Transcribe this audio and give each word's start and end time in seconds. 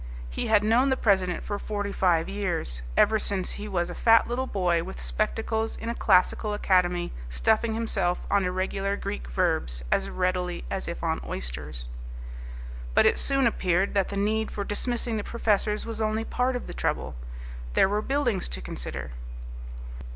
He 0.31 0.47
had 0.47 0.63
known 0.63 0.89
the 0.89 0.97
president 0.97 1.43
for 1.43 1.59
forty 1.59 1.91
five 1.91 2.27
years, 2.27 2.81
ever 2.97 3.19
since 3.19 3.51
he 3.51 3.67
was 3.67 3.91
a 3.91 3.93
fat 3.93 4.27
little 4.27 4.47
boy 4.47 4.81
with 4.81 4.99
spectacles 4.99 5.75
in 5.77 5.89
a 5.89 5.93
classical 5.93 6.55
academy, 6.55 7.11
stuffing 7.29 7.75
himself 7.75 8.17
on 8.31 8.43
irregular 8.43 8.97
Greek 8.97 9.27
verbs 9.29 9.83
as 9.91 10.09
readily 10.09 10.63
as 10.71 10.87
if 10.87 11.03
on 11.03 11.21
oysters. 11.27 11.87
But 12.95 13.05
it 13.05 13.19
soon 13.19 13.45
appeared 13.45 13.93
that 13.93 14.09
the 14.09 14.17
need 14.17 14.49
for 14.49 14.63
dismissing 14.63 15.17
the 15.17 15.23
professors 15.23 15.85
was 15.85 16.01
only 16.01 16.23
part 16.25 16.55
of 16.55 16.65
the 16.65 16.73
trouble. 16.73 17.13
There 17.75 17.87
were 17.87 18.01
the 18.01 18.07
buildings 18.07 18.49
to 18.49 18.59
consider. 18.61 19.11